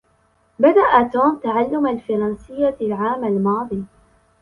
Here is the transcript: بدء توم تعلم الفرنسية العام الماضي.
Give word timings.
بدء 0.59 1.09
توم 1.13 1.39
تعلم 1.39 1.87
الفرنسية 1.87 2.77
العام 2.81 3.23
الماضي. 3.25 3.83